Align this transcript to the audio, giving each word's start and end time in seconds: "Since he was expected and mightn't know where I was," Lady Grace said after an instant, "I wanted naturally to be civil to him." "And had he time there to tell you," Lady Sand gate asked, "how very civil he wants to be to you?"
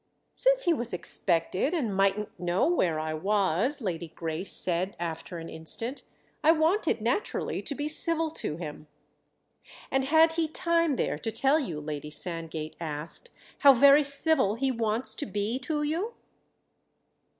"Since 0.33 0.63
he 0.63 0.73
was 0.73 0.93
expected 0.93 1.75
and 1.75 1.95
mightn't 1.95 2.39
know 2.39 2.67
where 2.67 2.99
I 2.99 3.13
was," 3.13 3.83
Lady 3.83 4.07
Grace 4.07 4.51
said 4.51 4.95
after 4.99 5.37
an 5.37 5.47
instant, 5.47 6.05
"I 6.43 6.53
wanted 6.53 7.01
naturally 7.01 7.61
to 7.61 7.75
be 7.75 7.87
civil 7.87 8.31
to 8.31 8.57
him." 8.57 8.87
"And 9.91 10.05
had 10.05 10.31
he 10.31 10.47
time 10.47 10.95
there 10.95 11.19
to 11.19 11.31
tell 11.31 11.59
you," 11.59 11.79
Lady 11.79 12.09
Sand 12.09 12.49
gate 12.49 12.75
asked, 12.81 13.29
"how 13.59 13.73
very 13.73 14.03
civil 14.03 14.55
he 14.55 14.71
wants 14.71 15.13
to 15.13 15.27
be 15.27 15.59
to 15.59 15.83
you?" 15.83 16.15